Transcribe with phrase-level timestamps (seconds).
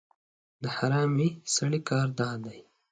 [0.63, 2.59] د حرامي سړي کار دا دی